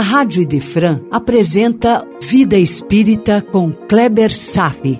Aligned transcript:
A 0.00 0.02
Rádio 0.02 0.40
Idefran 0.40 1.02
apresenta 1.10 2.02
Vida 2.22 2.56
Espírita 2.56 3.42
com 3.42 3.70
Kleber 3.70 4.32
Safi. 4.34 4.98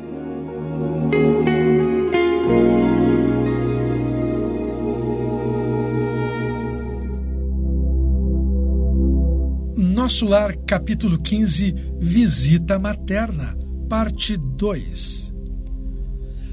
Nosso 9.74 10.26
Lar, 10.26 10.54
capítulo 10.66 11.18
15, 11.18 11.74
Visita 11.98 12.78
Materna, 12.78 13.56
parte 13.88 14.36
2. 14.36 15.32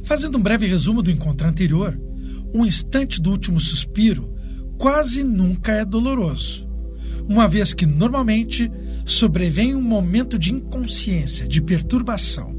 Fazendo 0.06 0.38
um 0.38 0.42
breve 0.42 0.68
resumo 0.68 1.04
do 1.04 1.12
encontro 1.12 1.46
anterior, 1.46 2.00
um 2.56 2.66
instante 2.66 3.22
do 3.22 3.30
último 3.30 3.60
suspiro 3.60 4.34
quase 4.78 5.22
nunca 5.22 5.74
é 5.74 5.84
doloroso, 5.84 6.67
uma 7.28 7.48
vez 7.48 7.74
que 7.74 7.86
normalmente 7.86 8.72
sobrevém 9.06 9.76
um 9.76 9.82
momento 9.82 10.38
de 10.38 10.54
inconsciência, 10.54 11.48
de 11.48 11.62
perturbação. 11.62 12.56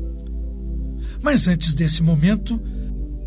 Mas 1.23 1.49
antes 1.49 1.75
desse 1.75 2.03
momento, 2.03 2.61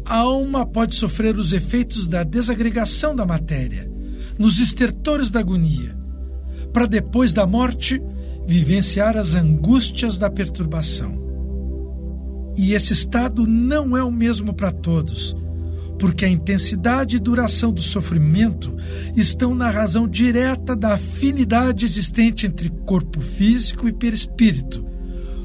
a 0.05 0.17
alma 0.17 0.65
pode 0.65 0.95
sofrer 0.95 1.37
os 1.37 1.53
efeitos 1.53 2.07
da 2.07 2.23
desagregação 2.23 3.15
da 3.15 3.25
matéria, 3.25 3.91
nos 4.37 4.59
estertores 4.59 5.31
da 5.31 5.39
agonia, 5.39 5.97
para 6.73 6.85
depois 6.85 7.33
da 7.33 7.45
morte 7.45 8.01
vivenciar 8.47 9.17
as 9.17 9.35
angústias 9.35 10.17
da 10.17 10.29
perturbação. 10.29 11.21
E 12.57 12.73
esse 12.73 12.93
estado 12.93 13.45
não 13.47 13.95
é 13.95 14.03
o 14.03 14.11
mesmo 14.11 14.53
para 14.53 14.71
todos, 14.71 15.35
porque 15.99 16.25
a 16.25 16.29
intensidade 16.29 17.15
e 17.15 17.19
duração 17.19 17.71
do 17.71 17.81
sofrimento 17.81 18.75
estão 19.15 19.53
na 19.53 19.69
razão 19.69 20.07
direta 20.07 20.75
da 20.75 20.95
afinidade 20.95 21.85
existente 21.85 22.45
entre 22.45 22.69
corpo 22.85 23.21
físico 23.21 23.87
e 23.87 23.93
perispírito, 23.93 24.85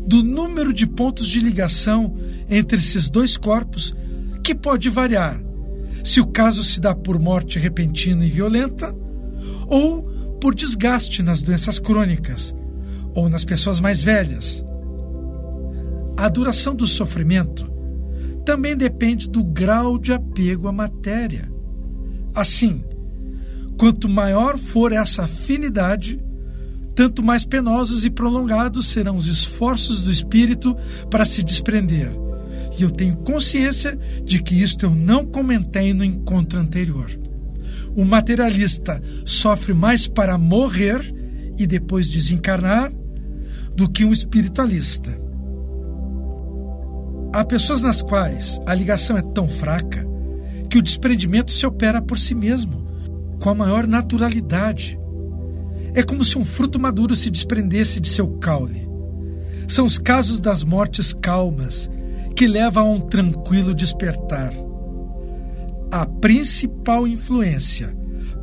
do 0.07 0.23
número 0.23 0.73
de 0.73 0.87
pontos 0.87 1.27
de 1.27 1.41
ligação 1.41 2.17
entre 2.49 2.79
esses 2.79 3.11
dois 3.11 3.37
corpos, 3.37 3.95
que 4.43 4.55
pode 4.55 4.89
variar, 4.89 5.41
se 6.05 6.21
o 6.21 6.27
caso 6.27 6.63
se 6.63 6.81
dá 6.81 6.95
por 6.95 7.19
morte 7.19 7.59
repentina 7.59 8.25
e 8.25 8.29
violenta, 8.29 8.95
ou 9.67 10.03
por 10.41 10.55
desgaste 10.55 11.23
nas 11.23 11.43
doenças 11.43 11.79
crônicas, 11.79 12.55
ou 13.15 13.29
nas 13.29 13.45
pessoas 13.45 13.81
mais 13.81 14.03
velhas. 14.03 14.65
A 16.17 16.29
duração 16.29 16.75
do 16.75 16.87
sofrimento 16.87 17.76
também 18.47 18.77
depende 18.77 19.29
do 19.29 19.43
grau 19.43 19.99
de 19.99 20.13
apego 20.13 20.69
à 20.69 20.73
matéria. 20.73 21.51
Assim, 22.33 22.85
quanto 23.77 24.09
maior 24.09 24.57
for 24.57 24.93
essa 24.93 25.25
afinidade, 25.25 26.23
tanto 26.95 27.25
mais 27.25 27.45
penosos 27.45 28.05
e 28.05 28.11
prolongados 28.11 28.87
serão 28.87 29.17
os 29.17 29.27
esforços 29.27 30.05
do 30.05 30.13
espírito 30.13 30.77
para 31.11 31.25
se 31.25 31.43
desprender. 31.43 32.13
E 32.79 32.85
eu 32.85 32.91
tenho 32.91 33.17
consciência 33.19 33.99
de 34.25 34.41
que 34.41 34.55
isto 34.55 34.87
eu 34.87 34.91
não 34.91 35.25
comentei 35.25 35.93
no 35.93 36.05
encontro 36.05 36.61
anterior. 36.61 37.11
O 37.97 38.05
materialista 38.05 39.03
sofre 39.25 39.75
mais 39.75 40.07
para 40.07 40.39
morrer 40.39 41.01
e 41.59 41.67
depois 41.67 42.09
desencarnar 42.09 42.93
do 43.75 43.91
que 43.91 44.05
um 44.05 44.13
espiritualista. 44.13 45.26
Há 47.33 47.45
pessoas 47.45 47.83
nas 47.83 48.03
quais 48.03 48.61
a 48.67 48.75
ligação 48.75 49.17
é 49.17 49.23
tão 49.23 49.47
fraca 49.47 50.07
que 50.71 50.79
o 50.79 50.83
desprendimento 50.83 51.53
se 51.53 51.67
opera 51.67 52.01
por 52.01 52.19
si 52.19 52.35
mesmo, 52.35 52.87
com 53.41 53.51
a 53.51 53.55
maior 53.55 53.87
naturalidade. 53.87 54.99
É 55.95 56.03
como 56.03 56.25
se 56.25 56.39
um 56.39 56.45
fruto 56.45 56.79
maduro 56.79 57.15
se 57.15 57.31
desprendesse 57.31 58.01
de 58.01 58.09
seu 58.09 58.29
caule. 58.39 58.89
São 59.69 59.85
os 59.85 59.99
casos 59.99 60.41
das 60.41 60.65
mortes 60.65 61.13
calmas 61.13 61.91
que 62.35 62.47
levam 62.47 62.87
a 62.87 62.91
um 62.91 63.01
tranquilo 63.01 63.75
despertar. 63.75 64.53
A 65.91 66.05
principal 66.07 67.07
influência 67.07 67.97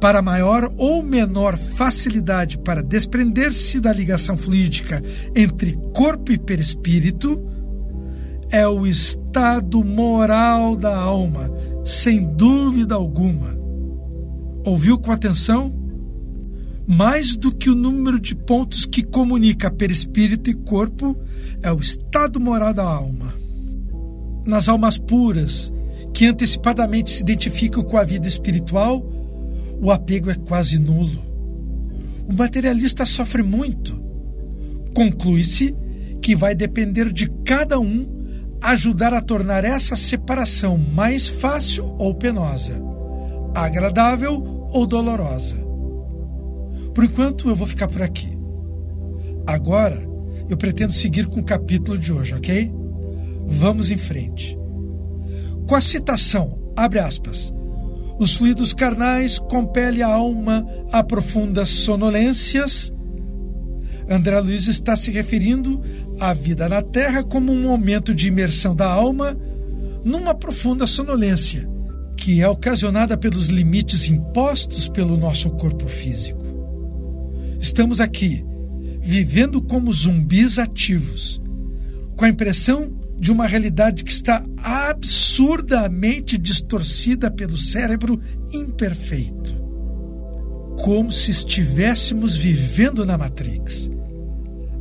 para 0.04 0.22
maior 0.22 0.74
ou 0.76 1.02
menor 1.02 1.58
facilidade 1.58 2.58
para 2.58 2.84
desprender-se 2.84 3.80
da 3.80 3.94
ligação 3.94 4.36
fluídica 4.36 5.02
entre 5.34 5.80
corpo 5.94 6.32
e 6.32 6.38
perispírito 6.38 7.42
é 8.54 8.68
o 8.68 8.86
estado 8.86 9.84
moral 9.84 10.78
da 10.78 10.96
alma, 10.96 11.50
sem 11.84 12.24
dúvida 12.36 12.94
alguma. 12.94 13.58
Ouviu 14.64 15.00
com 15.00 15.12
atenção? 15.12 15.74
Mais 16.86 17.36
do 17.36 17.52
que 17.52 17.72
o 17.72 17.76
número 17.76 18.20
de 18.20 18.36
pontos 18.36 18.86
que 18.86 19.02
comunica 19.02 19.72
perispírito 19.72 20.52
e 20.52 20.54
corpo, 20.54 21.18
é 21.64 21.74
o 21.74 21.80
estado 21.80 22.40
moral 22.40 22.76
da 22.76 22.84
alma. 22.84 23.34
Nas 24.46 24.70
almas 24.70 25.00
puras, 25.00 25.74
que 26.14 26.28
antecipadamente 26.28 27.10
se 27.10 27.24
identificam 27.24 27.82
com 27.82 27.98
a 27.98 28.04
vida 28.04 28.28
espiritual, 28.28 29.04
o 29.82 29.90
apego 29.90 30.30
é 30.30 30.36
quase 30.36 30.78
nulo. 30.78 31.26
O 32.30 32.34
materialista 32.34 33.04
sofre 33.04 33.42
muito. 33.42 34.00
Conclui-se 34.94 35.76
que 36.22 36.36
vai 36.36 36.54
depender 36.54 37.12
de 37.12 37.28
cada 37.44 37.80
um 37.80 38.13
ajudar 38.64 39.14
a 39.14 39.22
tornar 39.22 39.66
essa 39.66 39.94
separação 39.94 40.78
mais 40.78 41.28
fácil 41.28 41.94
ou 42.00 42.16
penosa, 42.16 42.74
agradável 43.54 44.42
ou 44.72 44.88
dolorosa. 44.88 45.58
Por 46.96 47.04
enquanto 47.04 47.50
eu 47.50 47.56
vou 47.56 47.68
ficar 47.68 47.90
por 47.90 48.02
aqui. 48.02 48.38
Agora 49.46 50.02
eu 50.50 50.56
pretendo 50.56 50.94
seguir 50.94 51.28
com 51.28 51.42
o 51.42 51.46
capítulo 51.46 51.98
de 51.98 52.14
hoje, 52.14 52.34
ok? 52.34 52.72
Vamos 53.46 53.92
em 53.92 53.98
frente. 53.98 54.58
Com 55.68 55.76
a 55.76 55.82
citação, 55.82 56.56
abre 56.76 57.00
aspas, 57.00 57.54
os 58.18 58.36
fluidos 58.36 58.74
carnais 58.74 59.40
compelem 59.40 60.04
a 60.04 60.08
alma 60.08 60.66
a 60.90 61.04
profundas 61.04 61.68
sonolências 61.68 62.94
André 64.10 64.40
Luiz 64.40 64.68
está 64.68 64.96
se 64.96 65.12
referindo 65.12 65.82
à 66.20 66.34
vida 66.34 66.68
na 66.70 66.82
Terra 66.82 67.24
como 67.24 67.52
um 67.52 67.62
momento 67.64 68.14
de 68.14 68.28
imersão 68.28 68.76
da 68.76 68.88
alma 68.88 69.38
numa 70.04 70.36
profunda 70.36 70.86
sonolência, 70.86 71.70
que 72.18 72.42
é 72.42 72.48
ocasionada 72.48 73.18
pelos 73.18 73.48
limites 73.48 74.10
impostos 74.10 74.88
pelo 74.88 75.18
nosso 75.18 75.50
corpo 75.52 75.88
físico. 75.88 76.44
Estamos 77.60 78.02
aqui, 78.02 78.46
vivendo 79.02 79.62
como 79.62 79.94
zumbis 79.94 80.60
ativos, 80.60 81.42
com 82.16 82.26
a 82.26 82.30
impressão 82.30 82.92
de 83.18 83.32
uma 83.32 83.48
realidade 83.48 84.04
que 84.04 84.12
está 84.12 84.46
absurdamente 84.62 86.38
distorcida 86.38 87.32
pelo 87.32 87.58
cérebro 87.58 88.20
imperfeito 88.52 89.64
como 90.84 91.12
se 91.12 91.32
estivéssemos 91.32 92.36
vivendo 92.36 93.06
na 93.06 93.18
Matrix, 93.18 93.90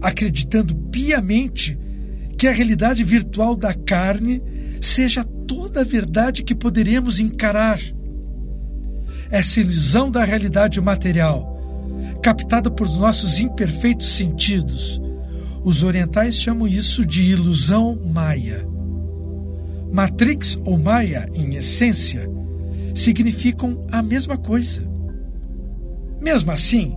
acreditando 0.03 0.75
piamente 0.75 1.79
que 2.37 2.49
a 2.49 2.53
realidade 2.53 3.05
virtual 3.05 3.55
da 3.55 3.73
carne 3.73 4.43
seja 4.81 5.25
toda 5.47 5.83
a 5.83 5.85
verdade 5.85 6.43
que 6.43 6.55
poderíamos 6.55 7.21
encarar. 7.21 7.79
Essa 9.31 9.61
ilusão 9.61 10.11
da 10.11 10.25
realidade 10.25 10.81
material, 10.81 11.49
captada 12.21 12.71
por 12.71 12.89
nossos 12.99 13.39
imperfeitos 13.41 14.09
sentidos, 14.09 15.01
os 15.63 15.85
orientais 15.85 16.35
chamam 16.35 16.67
isso 16.67 17.07
de 17.07 17.23
ilusão 17.23 17.97
maia. 18.13 18.67
Matrix 19.93 20.59
ou 20.65 20.79
Maia, 20.79 21.29
em 21.35 21.55
essência, 21.55 22.29
significam 22.95 23.87
a 23.93 24.03
mesma 24.03 24.39
coisa. 24.39 24.83
Mesmo 26.21 26.51
assim, 26.51 26.97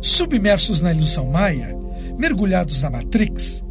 submersos 0.00 0.80
na 0.80 0.92
ilusão 0.92 1.26
maia, 1.26 1.76
mergulhados 2.20 2.82
na 2.82 2.90
Matrix, 2.90 3.64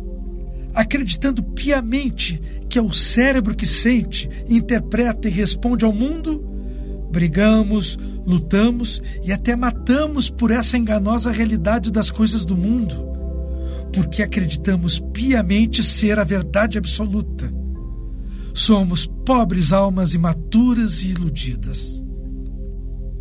acreditando 0.74 1.44
piamente 1.44 2.42
que 2.68 2.78
é 2.78 2.82
o 2.82 2.92
cérebro 2.92 3.56
que 3.56 3.66
sente, 3.66 4.30
interpreta 4.48 5.28
e 5.28 5.32
responde 5.32 5.86
ao 5.86 5.94
mundo, 5.94 6.40
brigamos, 7.12 7.98
lutamos 8.26 9.02
e 9.24 9.32
até 9.32 9.56
matamos 9.56 10.30
por 10.30 10.52
essa 10.52 10.78
enganosa 10.78 11.32
realidade 11.32 11.92
das 11.92 12.12
coisas 12.12 12.46
do 12.46 12.58
mundo, 12.58 13.08
porque 13.94 14.22
acreditamos 14.22 15.00
piamente 15.14 15.84
ser 15.84 16.20
a 16.20 16.24
verdade 16.24 16.78
absoluta. 16.78 17.52
Somos 18.54 19.08
pobres 19.26 19.72
almas 19.72 20.14
imaturas 20.14 21.04
e 21.04 21.10
iludidas 21.10 22.04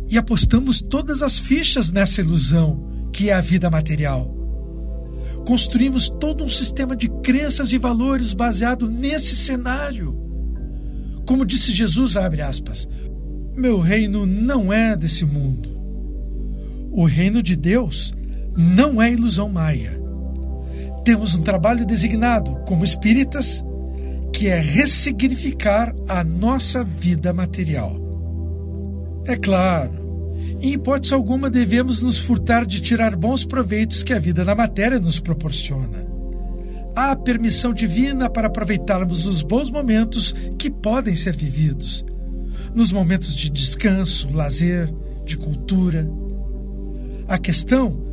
e 0.09 0.17
apostamos 0.17 0.81
todas 0.81 1.21
as 1.21 1.37
fichas 1.37 1.91
nessa 1.91 2.21
ilusão 2.21 3.09
que 3.13 3.29
é 3.29 3.33
a 3.33 3.41
vida 3.41 3.69
material. 3.69 4.38
Construímos 5.49 6.11
todo 6.11 6.43
um 6.43 6.47
sistema 6.47 6.95
de 6.95 7.09
crenças 7.23 7.73
e 7.73 7.79
valores 7.79 8.35
baseado 8.35 8.87
nesse 8.87 9.35
cenário. 9.35 10.15
Como 11.25 11.43
disse 11.43 11.73
Jesus, 11.73 12.15
abre 12.15 12.43
aspas, 12.43 12.87
meu 13.55 13.79
reino 13.79 14.27
não 14.27 14.71
é 14.71 14.95
desse 14.95 15.25
mundo. 15.25 15.67
O 16.91 17.03
reino 17.03 17.41
de 17.41 17.55
Deus 17.55 18.13
não 18.55 19.01
é 19.01 19.11
ilusão 19.11 19.49
maia. 19.49 19.99
Temos 21.03 21.33
um 21.33 21.41
trabalho 21.41 21.83
designado 21.83 22.55
como 22.67 22.85
espíritas 22.85 23.65
que 24.31 24.49
é 24.49 24.59
ressignificar 24.59 25.95
a 26.07 26.23
nossa 26.23 26.83
vida 26.83 27.33
material. 27.33 27.99
É 29.25 29.35
claro, 29.35 29.98
em 30.61 30.73
hipótese 30.73 31.13
alguma 31.13 31.49
devemos 31.49 32.01
nos 32.01 32.17
furtar 32.17 32.65
de 32.65 32.81
tirar 32.81 33.15
bons 33.15 33.45
proveitos 33.45 34.03
que 34.03 34.13
a 34.13 34.19
vida 34.19 34.43
na 34.43 34.53
matéria 34.53 34.99
nos 34.99 35.19
proporciona. 35.19 36.07
Há 36.95 37.15
permissão 37.15 37.73
divina 37.73 38.29
para 38.29 38.47
aproveitarmos 38.47 39.25
os 39.25 39.41
bons 39.41 39.71
momentos 39.71 40.35
que 40.57 40.69
podem 40.69 41.15
ser 41.15 41.35
vividos, 41.35 42.03
nos 42.75 42.91
momentos 42.91 43.33
de 43.33 43.49
descanso, 43.49 44.27
lazer, 44.35 44.93
de 45.23 45.37
cultura. 45.37 46.09
A 47.27 47.37
questão 47.37 48.03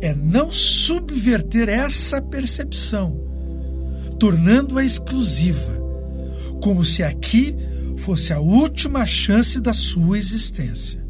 é 0.00 0.14
não 0.14 0.52
subverter 0.52 1.68
essa 1.68 2.22
percepção, 2.22 3.20
tornando-a 4.20 4.84
exclusiva, 4.84 5.82
como 6.62 6.84
se 6.84 7.02
aqui 7.02 7.56
fosse 7.96 8.32
a 8.32 8.38
última 8.38 9.04
chance 9.04 9.60
da 9.60 9.72
sua 9.72 10.16
existência. 10.16 11.07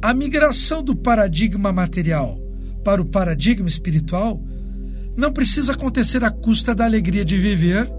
A 0.00 0.14
migração 0.14 0.80
do 0.80 0.94
paradigma 0.94 1.72
material 1.72 2.40
para 2.84 3.02
o 3.02 3.04
paradigma 3.04 3.66
espiritual 3.66 4.40
não 5.16 5.32
precisa 5.32 5.72
acontecer 5.72 6.22
à 6.22 6.30
custa 6.30 6.72
da 6.72 6.84
alegria 6.84 7.24
de 7.24 7.36
viver 7.36 7.90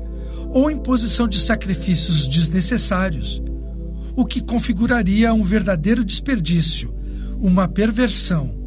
ou 0.47 0.71
imposição 0.71 1.27
de 1.27 1.37
sacrifícios 1.41 2.25
desnecessários, 2.29 3.43
o 4.15 4.25
que 4.25 4.41
configuraria 4.41 5.33
um 5.33 5.43
verdadeiro 5.43 6.05
desperdício, 6.05 6.95
uma 7.37 7.67
perversão. 7.67 8.57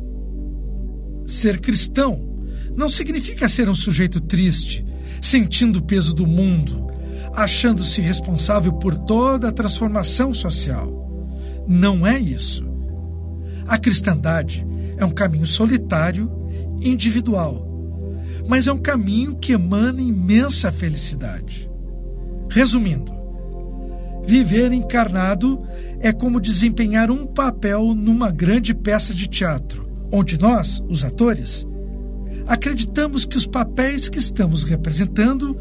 Ser 1.25 1.59
cristão 1.59 2.29
não 2.77 2.91
significa 2.91 3.49
ser 3.49 3.67
um 3.67 3.75
sujeito 3.75 4.21
triste, 4.21 4.85
sentindo 5.23 5.79
o 5.79 5.83
peso 5.83 6.15
do 6.15 6.27
mundo, 6.27 6.87
achando-se 7.35 8.03
responsável 8.03 8.75
por 8.75 8.99
toda 8.99 9.49
a 9.49 9.53
transformação 9.53 10.35
social. 10.35 11.65
Não 11.67 12.07
é 12.07 12.21
isso. 12.21 12.72
A 13.67 13.79
cristandade 13.79 14.67
é 14.97 15.05
um 15.05 15.11
caminho 15.11 15.47
solitário, 15.47 16.31
individual, 16.81 17.67
mas 18.49 18.67
é 18.67 18.73
um 18.73 18.79
caminho 18.79 19.37
que 19.37 19.53
emana 19.53 20.01
imensa 20.01 20.71
felicidade. 20.71 21.71
Resumindo, 22.51 23.13
viver 24.25 24.73
encarnado 24.73 25.59
é 26.01 26.13
como 26.13 26.41
desempenhar 26.41 27.11
um 27.11 27.27
papel 27.27 27.95
numa 27.95 28.31
grande 28.31 28.75
peça 28.75 29.15
de 29.15 29.27
teatro, 29.27 29.89
onde 30.13 30.39
nós, 30.39 30.83
os 30.89 31.05
atores, 31.05 31.67
acreditamos 32.47 33.25
que 33.25 33.37
os 33.37 33.47
papéis 33.47 34.09
que 34.09 34.19
estamos 34.19 34.65
representando 34.65 35.57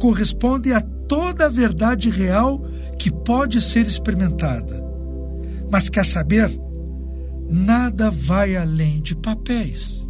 correspondem 0.00 0.72
a 0.72 0.80
toda 0.80 1.46
a 1.46 1.50
verdade 1.50 2.10
real 2.10 2.64
que 2.98 3.10
pode 3.10 3.60
ser 3.60 3.82
experimentada. 3.82 4.84
Mas 5.70 5.88
quer 5.88 6.04
saber? 6.04 6.63
Nada 7.54 8.10
vai 8.10 8.56
além 8.56 9.00
de 9.00 9.14
papéis. 9.14 10.04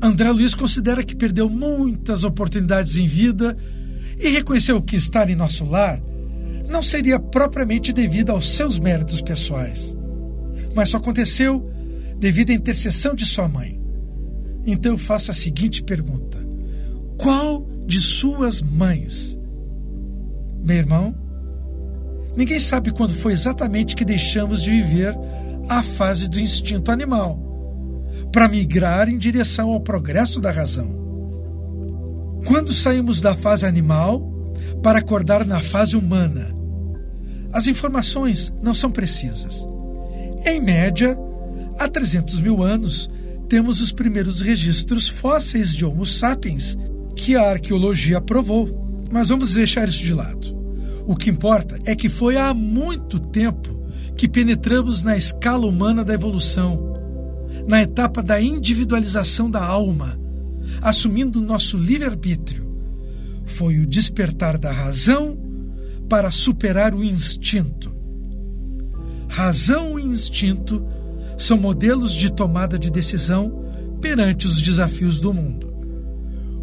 André 0.00 0.30
Luiz 0.30 0.54
considera 0.54 1.02
que 1.02 1.16
perdeu 1.16 1.50
muitas 1.50 2.22
oportunidades 2.22 2.96
em 2.96 3.08
vida 3.08 3.56
e 4.16 4.28
reconheceu 4.28 4.80
que 4.80 4.94
estar 4.94 5.28
em 5.28 5.34
nosso 5.34 5.64
lar 5.64 6.00
não 6.68 6.82
seria 6.82 7.18
propriamente 7.18 7.92
devido 7.92 8.30
aos 8.30 8.48
seus 8.48 8.78
méritos 8.78 9.20
pessoais, 9.20 9.96
mas 10.72 10.90
só 10.90 10.98
aconteceu 10.98 11.68
devido 12.16 12.50
à 12.50 12.54
intercessão 12.54 13.12
de 13.12 13.26
sua 13.26 13.48
mãe. 13.48 13.80
Então 14.64 14.92
eu 14.92 14.98
faço 14.98 15.32
a 15.32 15.34
seguinte 15.34 15.82
pergunta: 15.82 16.38
Qual 17.16 17.66
de 17.86 18.00
suas 18.00 18.62
mães? 18.62 19.36
Meu 20.62 20.76
irmão, 20.76 21.12
ninguém 22.36 22.60
sabe 22.60 22.92
quando 22.92 23.14
foi 23.14 23.32
exatamente 23.32 23.96
que 23.96 24.04
deixamos 24.04 24.62
de 24.62 24.70
viver 24.70 25.16
a 25.68 25.82
fase 25.82 26.28
do 26.28 26.40
instinto 26.40 26.90
animal 26.90 27.38
para 28.32 28.48
migrar 28.48 29.08
em 29.08 29.18
direção 29.18 29.70
ao 29.70 29.80
progresso 29.80 30.40
da 30.40 30.50
razão. 30.50 31.06
Quando 32.46 32.72
saímos 32.72 33.20
da 33.20 33.34
fase 33.34 33.66
animal 33.66 34.20
para 34.82 34.98
acordar 34.98 35.44
na 35.44 35.60
fase 35.60 35.96
humana, 35.96 36.54
as 37.52 37.66
informações 37.66 38.52
não 38.62 38.74
são 38.74 38.90
precisas. 38.90 39.66
Em 40.46 40.60
média, 40.60 41.18
há 41.78 41.88
300 41.88 42.40
mil 42.40 42.62
anos, 42.62 43.10
temos 43.48 43.80
os 43.80 43.92
primeiros 43.92 44.40
registros 44.40 45.08
fósseis 45.08 45.74
de 45.74 45.84
Homo 45.84 46.04
sapiens 46.04 46.76
que 47.16 47.34
a 47.34 47.50
arqueologia 47.50 48.20
provou. 48.20 48.86
Mas 49.10 49.30
vamos 49.30 49.54
deixar 49.54 49.88
isso 49.88 50.04
de 50.04 50.12
lado. 50.12 50.56
O 51.06 51.16
que 51.16 51.30
importa 51.30 51.78
é 51.86 51.96
que 51.96 52.08
foi 52.08 52.36
há 52.36 52.52
muito 52.52 53.18
tempo 53.18 53.77
que 54.18 54.28
penetramos 54.28 55.02
na 55.02 55.16
escala 55.16 55.66
humana 55.66 56.04
da 56.04 56.12
evolução 56.12 56.88
na 57.68 57.82
etapa 57.82 58.22
da 58.22 58.40
individualização 58.40 59.50
da 59.50 59.62
alma, 59.62 60.18
assumindo 60.80 61.38
nosso 61.38 61.76
livre-arbítrio. 61.76 62.66
Foi 63.44 63.78
o 63.78 63.86
despertar 63.86 64.56
da 64.56 64.72
razão 64.72 65.38
para 66.08 66.30
superar 66.30 66.94
o 66.94 67.04
instinto. 67.04 67.94
Razão 69.28 69.98
e 69.98 70.02
instinto 70.02 70.82
são 71.36 71.58
modelos 71.58 72.14
de 72.14 72.32
tomada 72.32 72.78
de 72.78 72.90
decisão 72.90 73.64
perante 74.00 74.46
os 74.46 74.62
desafios 74.62 75.20
do 75.20 75.34
mundo. 75.34 75.70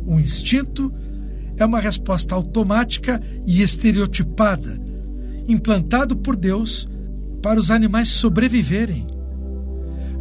O 0.08 0.19
instinto 0.19 0.92
é 1.56 1.63
uma 1.63 1.80
resposta 1.80 2.34
automática 2.34 3.22
e 3.46 3.62
estereotipada, 3.62 4.81
implantado 5.48 6.16
por 6.16 6.36
Deus 6.36 6.90
para 7.45 7.59
os 7.59 7.69
animais 7.69 8.09
sobreviverem 8.09 9.06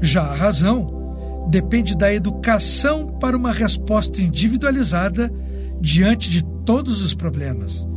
já 0.03 0.21
a 0.25 0.35
razão 0.35 1.47
depende 1.49 1.97
da 1.97 2.12
educação 2.12 3.19
para 3.19 3.35
uma 3.35 3.50
resposta 3.50 4.21
individualizada 4.21 5.32
diante 5.81 6.29
de 6.29 6.44
todos 6.67 7.03
os 7.03 7.15
problemas, 7.15 7.88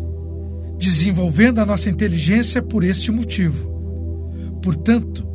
desenvolvendo 0.77 1.59
a 1.59 1.65
nossa 1.65 1.89
inteligência 1.89 2.63
por 2.63 2.85
este 2.85 3.11
motivo. 3.11 3.69
Portanto, 4.63 5.27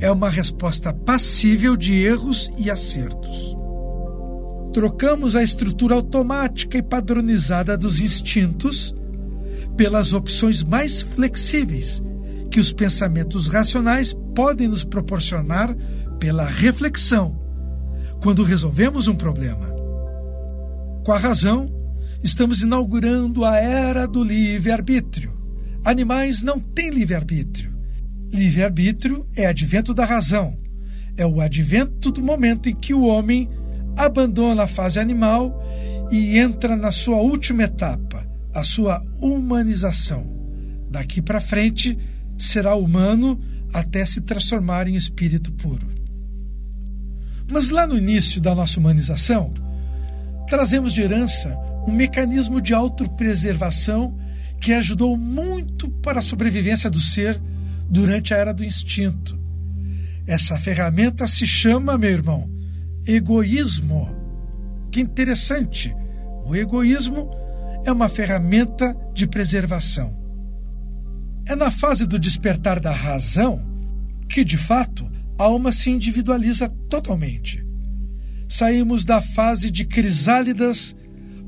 é 0.00 0.10
uma 0.10 0.30
resposta 0.30 0.90
passível 0.90 1.76
de 1.76 2.00
erros 2.00 2.50
e 2.56 2.70
acertos. 2.70 3.54
Trocamos 4.72 5.36
a 5.36 5.42
estrutura 5.42 5.94
automática 5.94 6.78
e 6.78 6.82
padronizada 6.82 7.76
dos 7.76 8.00
instintos 8.00 8.94
pelas 9.76 10.14
opções 10.14 10.62
mais 10.62 11.02
flexíveis 11.02 12.02
que 12.50 12.60
os 12.60 12.72
pensamentos 12.72 13.46
racionais 13.46 14.12
podem 14.34 14.68
nos 14.68 14.84
proporcionar 14.84 15.74
pela 16.18 16.44
reflexão 16.44 17.40
quando 18.20 18.42
resolvemos 18.42 19.08
um 19.08 19.14
problema. 19.14 19.70
Com 21.04 21.12
a 21.12 21.18
razão, 21.18 21.72
estamos 22.22 22.60
inaugurando 22.60 23.44
a 23.44 23.56
era 23.56 24.06
do 24.06 24.22
livre-arbítrio. 24.22 25.32
Animais 25.84 26.42
não 26.42 26.60
têm 26.60 26.90
livre-arbítrio. 26.90 27.72
Livre-arbítrio 28.30 29.26
é 29.34 29.46
advento 29.46 29.94
da 29.94 30.04
razão. 30.04 30.58
É 31.16 31.24
o 31.24 31.40
advento 31.40 32.10
do 32.10 32.22
momento 32.22 32.68
em 32.68 32.74
que 32.74 32.92
o 32.92 33.04
homem 33.04 33.48
abandona 33.96 34.64
a 34.64 34.66
fase 34.66 34.98
animal 34.98 35.62
e 36.10 36.38
entra 36.38 36.76
na 36.76 36.90
sua 36.90 37.16
última 37.16 37.62
etapa, 37.62 38.26
a 38.54 38.62
sua 38.62 39.02
humanização. 39.20 40.28
Daqui 40.90 41.22
para 41.22 41.40
frente, 41.40 41.96
será 42.42 42.74
humano 42.74 43.40
até 43.72 44.04
se 44.04 44.20
transformar 44.20 44.88
em 44.88 44.94
espírito 44.94 45.52
puro. 45.52 45.86
Mas 47.50 47.70
lá 47.70 47.86
no 47.86 47.98
início 47.98 48.40
da 48.40 48.54
nossa 48.54 48.78
humanização, 48.78 49.52
trazemos 50.48 50.92
de 50.92 51.02
herança 51.02 51.56
um 51.86 51.92
mecanismo 51.92 52.60
de 52.60 52.74
autopreservação 52.74 54.18
que 54.60 54.72
ajudou 54.72 55.16
muito 55.16 55.88
para 55.88 56.18
a 56.18 56.22
sobrevivência 56.22 56.90
do 56.90 56.98
ser 56.98 57.40
durante 57.88 58.34
a 58.34 58.36
era 58.36 58.52
do 58.52 58.64
instinto. 58.64 59.38
Essa 60.26 60.58
ferramenta 60.58 61.26
se 61.26 61.46
chama, 61.46 61.98
meu 61.98 62.10
irmão, 62.10 62.48
egoísmo. 63.06 64.16
Que 64.90 65.00
interessante! 65.00 65.94
O 66.44 66.54
egoísmo 66.54 67.30
é 67.84 67.90
uma 67.90 68.08
ferramenta 68.08 68.96
de 69.14 69.26
preservação. 69.26 70.19
É 71.50 71.56
na 71.56 71.68
fase 71.68 72.06
do 72.06 72.16
despertar 72.16 72.78
da 72.78 72.92
razão 72.92 73.60
que, 74.28 74.44
de 74.44 74.56
fato, 74.56 75.10
a 75.36 75.42
alma 75.42 75.72
se 75.72 75.90
individualiza 75.90 76.68
totalmente. 76.88 77.66
Saímos 78.48 79.04
da 79.04 79.20
fase 79.20 79.68
de 79.68 79.84
crisálidas 79.84 80.94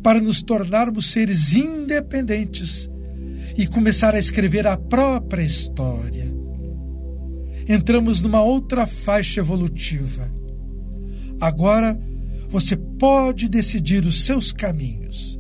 para 0.03 0.21
nos 0.21 0.43
tornarmos 0.43 1.13
seres 1.13 1.53
independentes 1.53 2.91
e 3.57 3.65
começar 3.65 4.13
a 4.13 4.19
escrever 4.19 4.67
a 4.67 4.77
própria 4.77 5.45
história. 5.45 6.35
Entramos 7.69 8.21
numa 8.21 8.43
outra 8.43 8.89
faixa 8.89 9.39
evolutiva. 9.39 10.29
Agora 11.41 11.97
você 12.49 12.75
pode 12.77 13.49
decidir 13.49 14.05
os 14.05 14.25
seus 14.25 14.51
caminhos. 14.51 15.39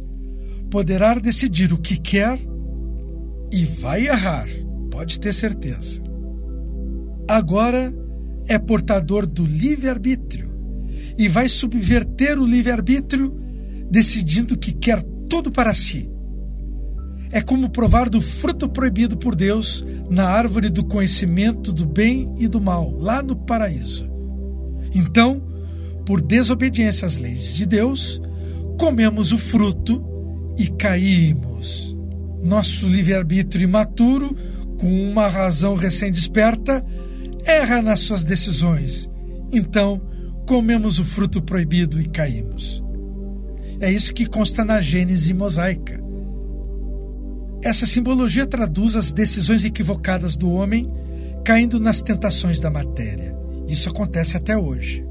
Poderá 0.70 1.14
decidir 1.14 1.72
o 1.72 1.78
que 1.78 1.96
quer 1.96 2.51
e 3.52 3.64
vai 3.64 4.06
errar, 4.06 4.48
pode 4.90 5.20
ter 5.20 5.32
certeza. 5.32 6.02
Agora 7.28 7.94
é 8.48 8.58
portador 8.58 9.26
do 9.26 9.44
livre-arbítrio 9.44 10.50
e 11.16 11.28
vai 11.28 11.48
subverter 11.48 12.38
o 12.38 12.46
livre-arbítrio 12.46 13.36
decidindo 13.90 14.56
que 14.56 14.72
quer 14.72 15.02
tudo 15.28 15.50
para 15.50 15.74
si. 15.74 16.10
É 17.30 17.40
como 17.40 17.70
provar 17.70 18.08
do 18.08 18.20
fruto 18.20 18.68
proibido 18.68 19.16
por 19.16 19.34
Deus 19.34 19.84
na 20.10 20.28
árvore 20.28 20.68
do 20.68 20.84
conhecimento 20.84 21.72
do 21.72 21.86
bem 21.86 22.32
e 22.38 22.48
do 22.48 22.60
mal, 22.60 22.90
lá 22.90 23.22
no 23.22 23.36
paraíso. 23.36 24.10
Então, 24.94 25.42
por 26.04 26.20
desobediência 26.20 27.06
às 27.06 27.16
leis 27.16 27.56
de 27.56 27.64
Deus, 27.64 28.20
comemos 28.78 29.32
o 29.32 29.38
fruto 29.38 30.04
e 30.58 30.68
caímos. 30.68 31.91
Nosso 32.42 32.88
livre-arbítrio 32.88 33.64
imaturo, 33.64 34.36
com 34.78 35.10
uma 35.10 35.28
razão 35.28 35.76
recém-desperta, 35.76 36.84
erra 37.44 37.80
nas 37.80 38.00
suas 38.00 38.24
decisões. 38.24 39.08
Então, 39.52 40.00
comemos 40.46 40.98
o 40.98 41.04
fruto 41.04 41.40
proibido 41.40 42.00
e 42.00 42.08
caímos. 42.08 42.82
É 43.80 43.90
isso 43.90 44.12
que 44.12 44.26
consta 44.26 44.64
na 44.64 44.80
Gênese 44.80 45.32
mosaica. 45.34 46.02
Essa 47.62 47.86
simbologia 47.86 48.44
traduz 48.44 48.96
as 48.96 49.12
decisões 49.12 49.64
equivocadas 49.64 50.36
do 50.36 50.50
homem 50.50 50.90
caindo 51.44 51.78
nas 51.78 52.02
tentações 52.02 52.60
da 52.60 52.70
matéria. 52.70 53.36
Isso 53.68 53.88
acontece 53.88 54.36
até 54.36 54.56
hoje. 54.56 55.06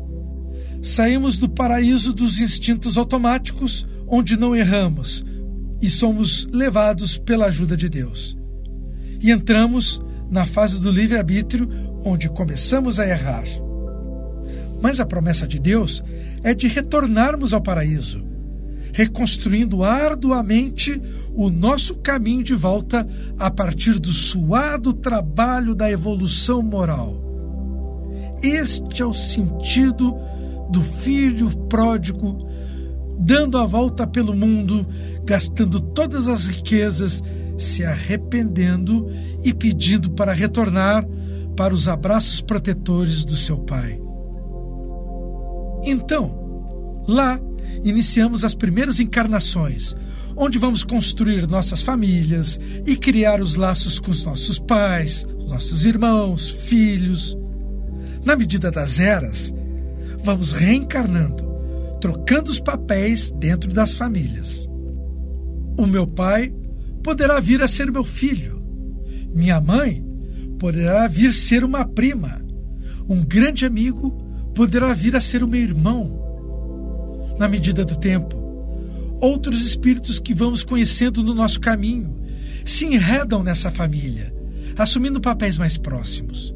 Saímos 0.82 1.38
do 1.38 1.50
paraíso 1.50 2.12
dos 2.12 2.42
instintos 2.42 2.98
automáticos, 2.98 3.88
onde 4.08 4.38
não 4.38 4.56
erramos, 4.56 5.24
e 5.82 5.90
somos 5.90 6.48
levados 6.52 7.18
pela 7.18 7.46
ajuda 7.48 7.76
de 7.76 7.90
Deus. 7.90 8.38
E 9.20 9.32
entramos 9.32 10.02
na 10.30 10.46
fase 10.46 10.80
do 10.80 10.90
livre-arbítrio, 10.90 11.70
onde 12.06 12.30
começamos 12.30 13.00
a 13.00 13.08
errar. 13.08 13.46
Mas 14.82 15.00
a 15.00 15.06
promessa 15.06 15.48
de 15.48 15.60
Deus 15.60 16.04
é 16.44 16.54
de 16.54 16.68
retornarmos 16.68 17.54
ao 17.54 17.62
paraíso, 17.62 18.24
reconstruindo 18.94 19.84
arduamente 19.84 21.02
o 21.36 21.50
nosso 21.50 21.96
caminho 21.96 22.44
de 22.44 22.56
volta 22.56 23.08
a 23.38 23.50
partir 23.52 24.00
do 24.00 24.10
suado 24.10 24.94
trabalho 24.94 25.76
da 25.76 25.90
evolução 25.92 26.62
moral. 26.62 27.22
Este 28.42 29.02
é 29.02 29.06
o 29.06 29.14
sentido 29.14 30.16
do 30.72 30.82
filho 30.82 31.50
pródigo, 31.68 32.40
dando 33.20 33.58
a 33.58 33.66
volta 33.66 34.08
pelo 34.08 34.34
mundo, 34.34 34.88
gastando 35.24 35.80
todas 35.80 36.28
as 36.28 36.46
riquezas, 36.46 37.24
se 37.58 37.84
arrependendo 37.84 39.08
e 39.44 39.54
pedindo 39.54 40.12
para 40.12 40.34
retornar 40.34 41.08
para 41.56 41.74
os 41.74 41.88
abraços 41.88 42.42
protetores 42.42 43.24
do 43.26 43.36
seu 43.36 43.58
pai. 43.60 44.02
Então, 45.84 47.04
lá 47.08 47.40
iniciamos 47.84 48.44
as 48.44 48.54
primeiras 48.54 49.00
encarnações, 49.00 49.96
onde 50.36 50.58
vamos 50.58 50.84
construir 50.84 51.48
nossas 51.48 51.82
famílias 51.82 52.60
e 52.86 52.96
criar 52.96 53.42
os 53.42 53.56
laços 53.56 54.00
com 54.00 54.12
os 54.12 54.26
nossos 54.26 54.60
pais, 54.60 55.26
os 55.38 55.52
nossos 55.52 55.86
irmãos, 55.86 56.50
filhos. 56.50 57.38
Na 58.24 58.36
medida 58.36 58.72
das 58.72 59.00
eras, 59.00 59.54
vamos 60.24 60.52
reencarnando, 60.54 61.44
trocando 62.00 62.50
os 62.50 62.60
papéis 62.60 63.32
dentro 63.32 63.72
das 63.74 63.94
famílias. 63.94 64.71
O 65.78 65.86
meu 65.86 66.06
pai 66.06 66.54
poderá 67.04 67.40
vir 67.40 67.62
a 67.62 67.68
ser 67.68 67.92
meu 67.92 68.04
filho. 68.04 68.62
Minha 69.34 69.60
mãe 69.60 70.04
poderá 70.60 71.08
vir 71.08 71.34
ser 71.34 71.64
uma 71.64 71.86
prima. 71.86 72.42
Um 73.10 73.24
grande 73.24 73.66
amigo 73.66 74.12
poderá 74.54 74.94
vir 74.94 75.16
a 75.16 75.22
ser 75.22 75.44
o 75.44 75.48
meu 75.48 75.62
irmão. 75.62 76.20
Na 77.40 77.48
medida 77.48 77.84
do 77.84 77.98
tempo, 77.98 78.38
outros 79.20 79.66
espíritos 79.66 80.20
que 80.20 80.34
vamos 80.34 80.64
conhecendo 80.64 81.24
no 81.24 81.34
nosso 81.34 81.60
caminho 81.60 82.16
se 82.66 82.86
enredam 82.86 83.42
nessa 83.42 83.72
família, 83.72 84.34
assumindo 84.78 85.20
papéis 85.20 85.58
mais 85.58 85.78
próximos. 85.78 86.54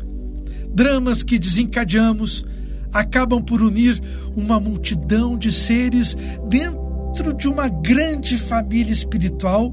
Dramas 0.74 1.24
que 1.24 1.40
desencadeamos 1.40 2.46
acabam 2.94 3.42
por 3.42 3.62
unir 3.62 4.02
uma 4.36 4.60
multidão 4.60 5.38
de 5.38 5.52
seres 5.52 6.16
dentro 7.16 7.34
de 7.34 7.48
uma 7.48 7.70
grande 7.70 8.38
família 8.38 8.92
espiritual 8.92 9.72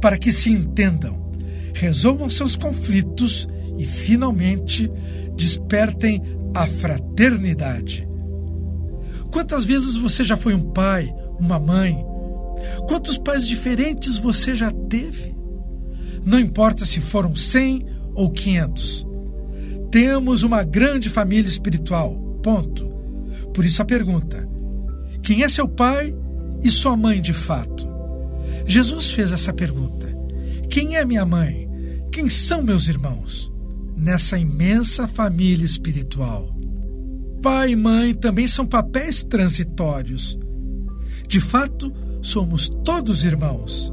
para 0.00 0.16
que 0.16 0.32
se 0.32 0.50
entendam, 0.50 1.30
resolvam 1.74 2.30
seus 2.30 2.56
conflitos 2.56 3.46
e 3.78 3.84
finalmente 3.84 4.90
despertem 5.36 6.22
a 6.54 6.66
fraternidade. 6.66 8.08
Quantas 9.30 9.66
vezes 9.66 9.98
você 9.98 10.24
já 10.24 10.34
foi 10.34 10.54
um 10.54 10.72
pai, 10.72 11.14
uma 11.38 11.58
mãe? 11.58 12.02
Quantos 12.88 13.18
pais 13.18 13.46
diferentes 13.46 14.16
você 14.16 14.54
já 14.54 14.70
teve? 14.70 15.36
Não 16.24 16.40
importa 16.40 16.86
se 16.86 17.00
foram 17.00 17.36
100 17.36 17.84
ou 18.14 18.30
500. 18.30 19.06
Temos 19.90 20.42
uma 20.42 20.64
grande 20.64 21.10
família 21.10 21.48
espiritual 21.48 22.14
Ponto. 22.42 22.90
Por 23.52 23.62
isso 23.64 23.82
a 23.82 23.84
pergunta: 23.84 24.48
quem 25.22 25.44
é 25.44 25.48
seu 25.48 25.68
pai 25.68 26.14
e 26.62 26.70
sua 26.70 26.96
mãe 26.96 27.20
de 27.20 27.32
fato? 27.32 27.88
Jesus 28.66 29.10
fez 29.12 29.32
essa 29.32 29.52
pergunta: 29.52 30.08
quem 30.68 30.96
é 30.96 31.04
minha 31.04 31.24
mãe? 31.24 31.68
Quem 32.10 32.28
são 32.28 32.62
meus 32.62 32.88
irmãos? 32.88 33.52
Nessa 33.96 34.38
imensa 34.38 35.06
família 35.06 35.64
espiritual. 35.64 36.54
Pai 37.42 37.72
e 37.72 37.76
mãe 37.76 38.14
também 38.14 38.46
são 38.46 38.66
papéis 38.66 39.24
transitórios. 39.24 40.38
De 41.26 41.40
fato, 41.40 41.92
somos 42.20 42.68
todos 42.84 43.24
irmãos. 43.24 43.92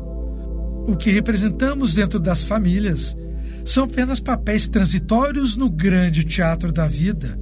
O 0.88 0.96
que 0.96 1.12
representamos 1.12 1.96
dentro 1.96 2.20
das 2.20 2.44
famílias 2.44 3.16
são 3.66 3.86
apenas 3.86 4.20
papéis 4.20 4.68
transitórios 4.68 5.56
no 5.56 5.70
grande 5.70 6.24
teatro 6.24 6.72
da 6.72 6.88
vida 6.88 7.40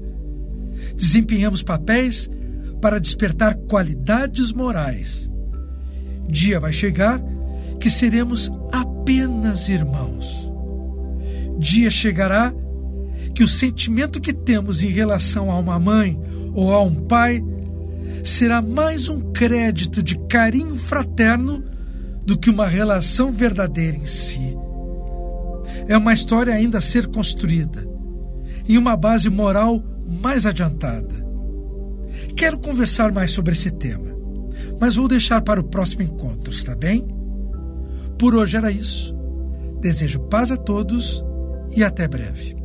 desempenhamos 0.96 1.64
papéis 1.64 2.30
para 2.82 3.00
despertar 3.00 3.56
qualidades 3.56 4.52
morais. 4.52 5.32
Dia 6.30 6.60
vai 6.60 6.74
chegar 6.74 7.22
que 7.80 7.90
seremos 7.90 8.50
apenas 8.72 9.70
irmãos. 9.70 10.52
Dia 11.58 11.90
chegará 11.90 12.54
que 13.34 13.44
o 13.44 13.48
sentimento 13.48 14.20
que 14.20 14.34
temos 14.34 14.84
em 14.84 14.90
relação 14.90 15.52
a 15.52 15.58
uma 15.58 15.80
mãe 15.80 16.20
ou 16.54 16.74
a 16.74 16.82
um 16.82 16.96
pai 17.08 17.44
será 18.24 18.62
mais 18.62 19.10
um 19.10 19.32
crédito 19.32 20.02
de 20.02 20.18
carinho 20.28 20.76
fraterno 20.76 21.64
do 22.26 22.38
que 22.38 22.50
uma 22.50 22.68
relação 22.68 23.32
verdadeira 23.32 23.96
em 23.96 24.06
si. 24.06 24.58
É 25.88 25.98
uma 25.98 26.14
história 26.14 26.54
ainda 26.54 26.80
a 26.80 26.82
ser 26.82 27.08
construída, 27.08 27.88
em 28.68 28.78
uma 28.78 28.98
base 28.98 29.30
moral 29.30 29.82
mais 30.22 30.46
adiantada. 30.46 31.27
Quero 32.38 32.60
conversar 32.60 33.12
mais 33.12 33.32
sobre 33.32 33.54
esse 33.54 33.72
tema, 33.72 34.16
mas 34.80 34.96
vou 34.96 35.08
deixar 35.08 35.42
para 35.42 35.60
o 35.60 35.64
próximo 35.64 36.04
encontro, 36.04 36.52
está 36.52 36.76
bem? 36.76 37.04
Por 38.20 38.36
hoje 38.36 38.56
era 38.56 38.72
isso. 38.72 39.18
Desejo 39.82 40.20
paz 40.20 40.52
a 40.52 40.56
todos 40.56 41.24
e 41.76 41.84
até 41.84 42.08
breve. 42.08 42.56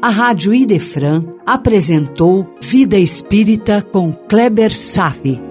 A 0.00 0.08
Rádio 0.08 0.54
Idefran 0.54 1.22
apresentou 1.44 2.48
Vida 2.62 2.96
Espírita 2.96 3.82
com 3.82 4.10
Kleber 4.10 4.74
Safi. 4.74 5.45